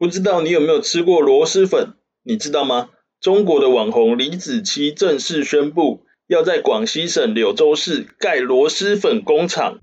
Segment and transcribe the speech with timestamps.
[0.00, 1.94] 不知道你有没有吃过螺蛳粉？
[2.22, 2.90] 你知道吗？
[3.20, 9.80] 中国的网红李子柒正式宣布，要在广西省柳州市盖螺蛳粉工厂。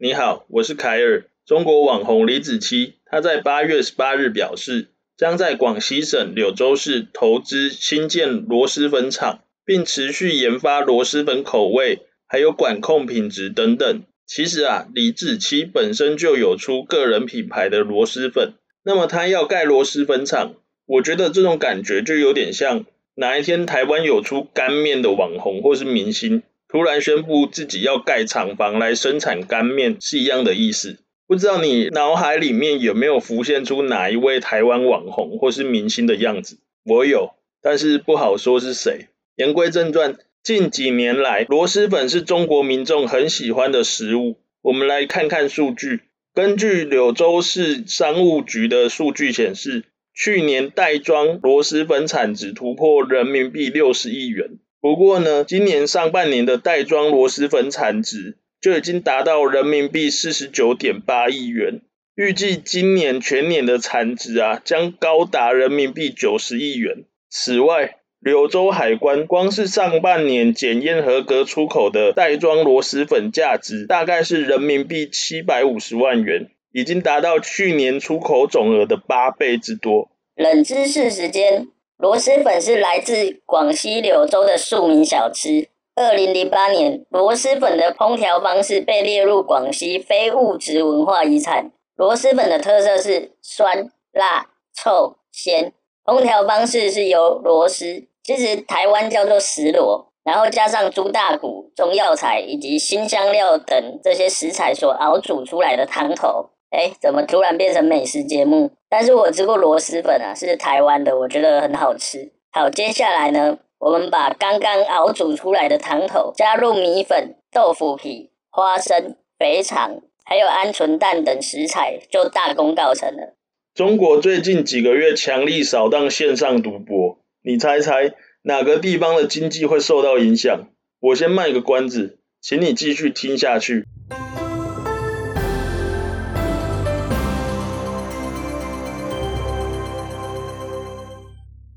[0.00, 1.26] 你好，我是凯尔。
[1.44, 4.88] 中国网红李子柒，他在八月十八日表示，
[5.18, 9.40] 将在广西省柳州市投资新建螺蛳粉厂。
[9.66, 14.02] 并持续研发螺蛳粉口味，还有管控品质等等。
[14.26, 22.84] 其实啊，李子柒本身就有出个人品牌的螺蛳粉，那么他要盖螺蛳粉厂，我觉得这种感觉就有点像
[23.14, 30.98] 哪一天台湾有出干面的网红或是明星，突然宣布自己要盖厂房来生产干面是一样的意思。
[31.28, 36.58] 不知道你脑海里面有没有浮现出哪一位台湾网红或是明星的样子？
[36.84, 37.30] 我有，
[37.62, 39.06] 但是不好说是谁。
[39.36, 44.38] 言归正传，近几年来，螺蛳粉是中国民众很喜欢的食物。
[44.62, 46.02] 我们来看看数据。
[46.32, 54.60] 根据柳州市商务局的数据显示，去年袋装螺蛳粉产值突破人民币六十亿元。
[54.80, 61.80] 不过呢，今年上半年的袋装螺蛳粉产值就已经达到人民币四十九点八亿元。
[62.14, 67.02] 预计今年全年的产值啊，将高达人民币九十亿元。
[67.28, 67.96] 此外，
[68.26, 80.10] 柳州海关光是上半年检验合格出口的袋装螺蛳粉价值大概是人民币七百五十万元，已经达到去年出口总额的八倍之多。
[80.34, 85.68] 冷知识时间，螺蛳粉是来自广西柳州的庶民小吃。
[85.94, 91.70] 二零零八年，螺蛳粉的烹调方式被列入广西非物质文化遗产。
[91.94, 95.72] 螺蛳粉的特色是酸、辣、臭、咸。
[96.04, 106.50] 烹调方式是由螺蛳，其实台湾叫做石螺，然后加上猪大骨、中药材以及辛香料等这些食材所熬煮出来的汤头。
[106.70, 108.72] 哎，怎么突然变成美食节目？
[108.88, 112.32] 但是我吃过螺蛳粉啊，是台湾的，我觉得很好吃。
[112.50, 123.36] 好，接下来呢，我们把刚刚熬煮出来的汤头加入米粉、豆腐皮、花生、肥肠，还有鹌鹑蛋等食材，就大功告成了。
[123.72, 127.15] 中国最近几个月强力扫荡线上赌博，
[127.48, 130.66] 你猜猜哪个地方的经济会受到影响？
[130.98, 133.84] 我先卖个关子，请你继续听下去。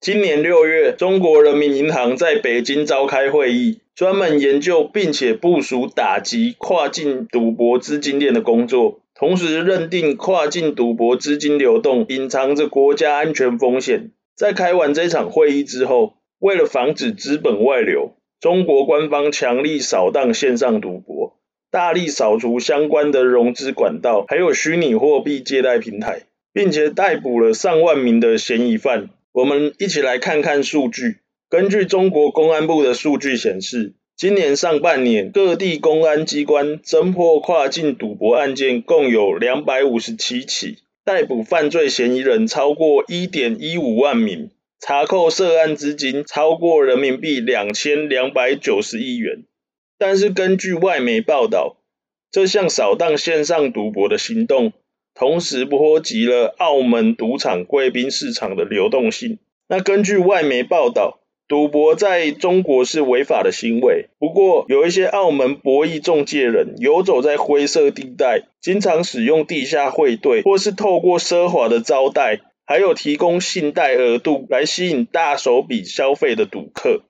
[0.00, 8.98] 今年六月，中国人民银行在北京召开会议，专门研究并且部署打击跨境赌博资金链的工作。
[9.14, 14.10] 同时认定跨境赌博资金流动隐藏着国家安全风险。
[14.36, 21.38] 在开完这场会议之后，为了防止资本外流，中国官方强力扫荡线上赌博，
[21.70, 26.22] 大力扫除相关的融资管道，还有虚拟货币借贷平台，
[26.52, 29.10] 并且逮捕了上万名的嫌疑犯。
[29.32, 31.18] 我们一起来看看数据。
[31.48, 49.42] 根据中国公安部的数据显示，今年上半年，各地公安机关侦破跨境赌博案件共有两百五十七起，逮捕犯罪嫌疑人超过一点一五万名，查扣涉案资金超过人民币两千两百九十亿元。
[49.98, 51.76] 但是根据外媒报道，
[52.30, 54.72] 这项扫荡线上赌博的行动，
[55.12, 59.40] 同时波及了澳门赌场贵宾市场的流动性。
[59.66, 61.18] 那根据外媒报道，
[61.52, 77.02] 赌博在中国是违法的行为，不过有一些澳门博弈中介人游走在灰色地带，经常使用地下汇兑，或是透过奢华的招待，还有提供信贷额度来吸引大手笔消费的赌客。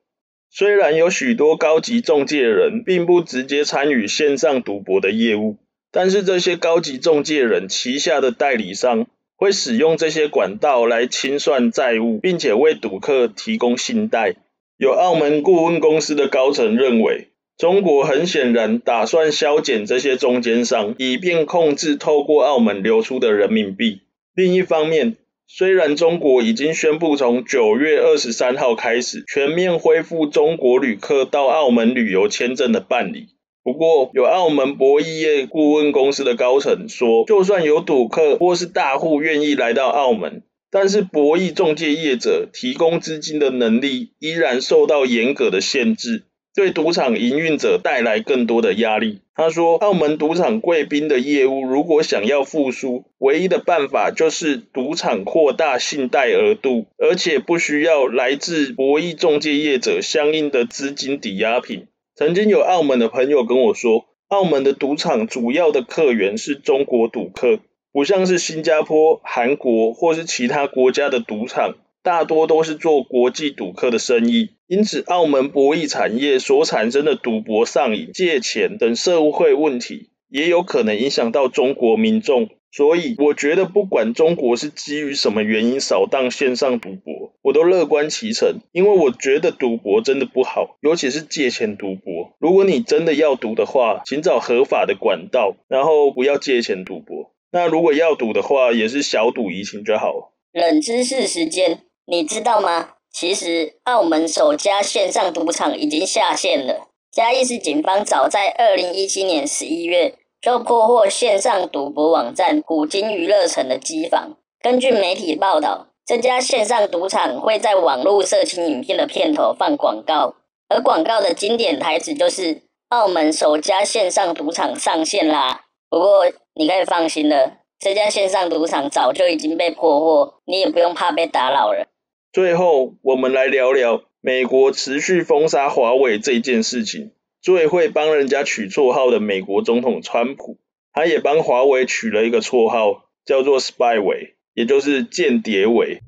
[0.51, 5.59] 虽然有许多高级中介人并不直接参与线上赌博的业务，
[5.93, 9.07] 但是这些高级中介人旗下的代理商，
[9.43, 14.37] 会使用这些管道来清算债务，并且为赌客提供信贷。
[14.77, 17.27] 有澳门顾问公司的高层认为，
[17.59, 24.03] 中国很显然打算削减这些中间商，以便控制透过澳门流出的人民币。
[24.37, 25.17] 另一方面，
[25.49, 33.27] 虽然中国已经宣布从九月二十三号开始全面恢复中国旅客到澳门旅游签证的办理。
[33.65, 46.25] 不过，有澳门博弈业顾问公司的高层说，就算有赌客或是大户愿意来到澳门，但是博弈中介业者提供资金的能力依然受到严格的限制，
[46.57, 49.21] 对赌场营运者带来更多的压力。
[49.35, 61.87] 他说，澳门赌场贵宾的业务如果想要复苏，唯一的办法就是赌场扩大信贷额度，而且不需要来自博弈中介业者相应的资金抵押品。
[62.25, 67.59] 曾经有澳门的朋友跟我说，澳门的赌场主要的客源是中国赌客，
[67.91, 71.75] 不像是新加坡、韩国或是其他国家的赌场，
[72.05, 74.51] 大多都是做国际赌客的生意。
[74.69, 82.51] 因此，澳门博弈产业所产生的赌博上瘾、借钱等社会问题，也有可能影响到中国民众。
[82.75, 92.33] 所以，我觉得不管中国是基于什么原因扫荡线上赌博，我都乐观其成，因为我觉得赌博真的不好，尤其是借钱赌博。
[92.39, 97.31] 如果你真的要赌的话，请找合法的管道，然后不要借钱赌博。
[97.51, 100.33] 那如果要赌的话，也是小赌怡情就好。
[100.53, 102.95] 冷知识时间，你知道吗？
[103.13, 106.89] 其实，澳门首家线上赌场已经下线了。
[107.11, 110.15] 嘉义市警方早在二零一七年十一月。
[110.43, 114.37] 就破获线上赌博网站古今娱乐城的机房。
[114.61, 120.35] 根据媒体报道，这家线上赌场会在网络色情影片的片头放广告，
[120.69, 125.67] 而广告的经典台词就是“澳门首家线上赌场上线啦”。
[125.89, 131.87] 不过你可以放心了，这家线上赌场早就已经被破获，你也不用怕被打扰了。
[132.33, 137.13] 最后，我们来聊聊美国持续封杀华为这件事情。
[137.43, 140.59] 最会帮人家取绰号的美国总统川普，
[140.93, 145.99] 他也帮华为取了一个绰号，叫做 “spy 尾也就是间谍伪。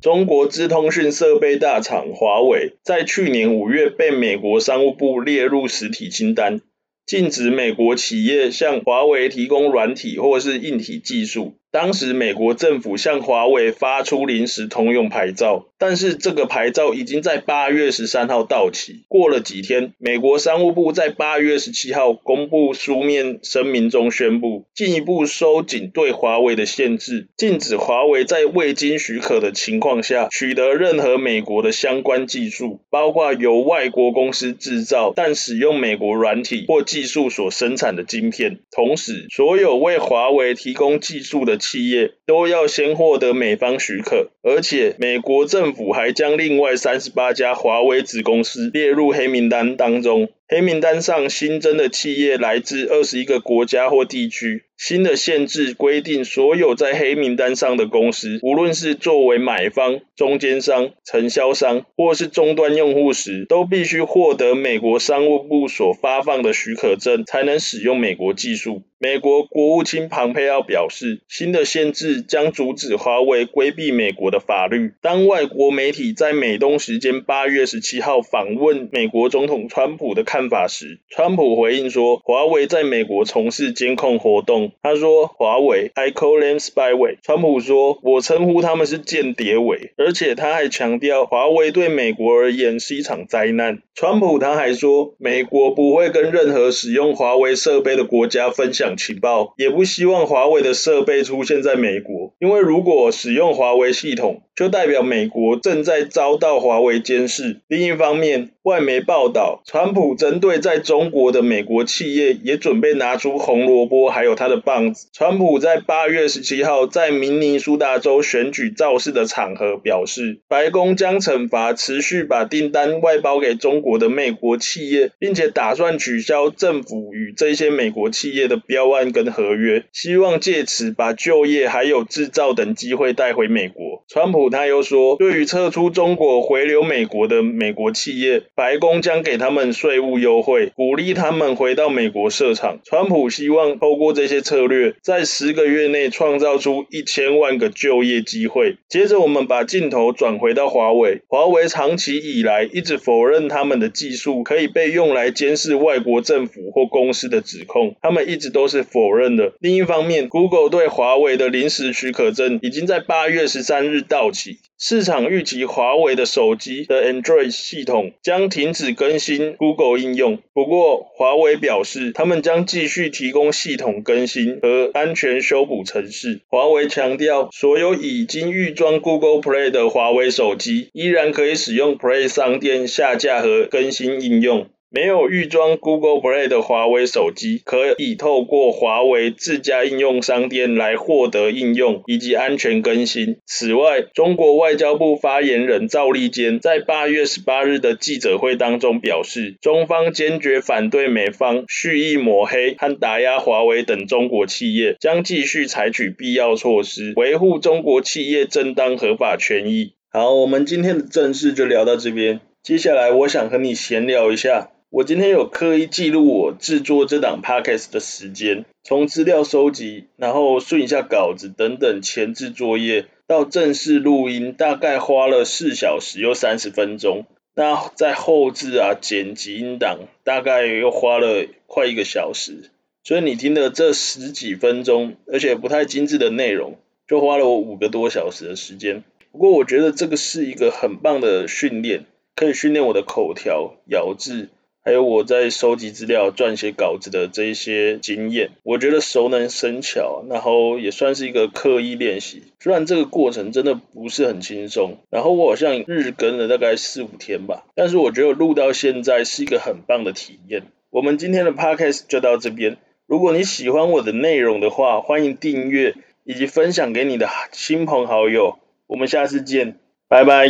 [0.00, 6.60] 中国资通讯设备大厂华为，在去年五月被美国商务部列入实体清单，
[7.04, 11.56] 禁止美国企业向华为提供软体或是硬体技术。
[11.72, 19.04] 当时美国政府向华为发出临时通用牌照，但是这个牌照已经在八月十三号到期。
[19.06, 38.58] 过了几天，美国商务部在八月十七号公布书面声明中宣布，进一步收紧对华为的限制，禁止华为在未经许可的情况下取得任何美国的相关技术，包括由外国公司制造但使用美国软体或技术所生产的晶片。
[38.72, 50.30] 同时，所有为华为提供技术的企业都要先获得美方许可，而且美国政府还将另外三十八家华为子公司列入黑名单当中。
[50.48, 54.64] 黑名单上新增的企业来自二十一个国家或地区。
[54.82, 68.80] 新的限制规定，所有在黑名单上的公司，无论是作为买方、中间商、承销商，或是终端用户时，都必须获得美国商务部所发放的许可证，才能使用美国技术。
[69.02, 74.92] 美国国务卿庞佩奥表示，新的限制将阻止华为规避美国的法律。
[75.02, 84.69] 当外国媒体在美东时间八月十七号访问美国总统川普的看看法时，川普回应说，华为在美国从事监控活动。
[84.82, 87.18] 他说，华为，I call them spyware。
[87.22, 93.82] 川普说，我称呼他们是间谍伪，而且他还强调，华为对美国而言是一场灾难。
[93.94, 107.60] 川普他还说，美国不会跟任何使用华为设备的国家分享情报，也不希望华为的设备出现在美国，因为如果使用华为系统，就代表美国正在遭到华为监视。
[107.66, 115.08] 另一方面，外媒报道，川普针对在中国的美国企业也准备拿出红萝卜，还有他的棒子。
[115.14, 134.04] 川普在八月十七号在明尼苏达州选举造势的场合表示，白宫将惩罚持续把订单外包给中国的美国企业，并且打算取消政府与这些美国企业的标案跟合约，希望借此把就业还有制造等机会带回美国。
[134.06, 142.78] 川普他又说，对于撤出中国回流美国的美国企业，白宫将给他们税务优惠，鼓励他们回到美国设厂。
[142.84, 148.76] 川普希望透过这些策略，在十个月内创造出一千万个就业机会。
[148.88, 151.22] 接着，我们把镜头转回到华为。
[151.28, 159.52] 华为长期以来一直否认他们的技术可以被用来监视外国政府或公司的指控，他们一直都是否认的。
[159.60, 164.29] 另一方面，Google 对华为的临时许可证已经在八月十三日到
[164.78, 170.38] 市场预期华为的手机的 Android 系统将停止更新 Google 应用。
[170.54, 176.40] 不过，华为表示，他们将继续提供系统更新和安全修补程式。
[176.48, 184.68] 华为强调，所有已经预装 Google Play 的华为手机依然可以使用 Play 商店下架和更新应用。
[184.92, 193.36] 没有预装 Google Play 的华为手机，可以透过华为自家应用商店来获得应用以及安全更新。
[193.46, 209.92] 此外，中国外交部发言人赵立坚在八月十八日的记者会当中表示，中方坚决反对美方蓄意抹黑和打压华为等中国企业，将继续采取必要措施，维护中国企业正当合法权益。
[210.10, 214.72] 好，我们今天的正事就聊到这边，接下来我想和你闲聊一下。
[214.92, 227.24] 我今天有刻意记录我制作这档 podcast 的时间，从资料收集，然后顺一下稿子等等前置作业，到正式录音，大概花了四小时又三十分钟。
[227.54, 232.70] 那在后置啊剪辑音档，大概又花了快一个小时。
[233.04, 239.04] 所以你听的这十几分钟，而且不太精致的内容，就花了我五个多小时的时间。
[239.30, 244.48] 不过我觉得这个是一个很棒的训练，可以训练我的口条、咬字。
[244.82, 252.44] 还有我在收集资料、撰写稿子的这一些经验，我觉得熟能生巧，然后也算是一个刻意练习。
[252.58, 260.64] 虽然这个过程真的不是很轻松，然后我好像日更了大概四五天吧，但是我觉得录到现在是一个很棒的体验。
[260.88, 265.94] 我们今天的 podcast 就到这边，如果你喜欢我的内容的话，欢迎订阅
[266.24, 268.58] 以及分享给你的亲朋好友。
[268.86, 269.76] 我们下次见，
[270.08, 270.48] 拜拜。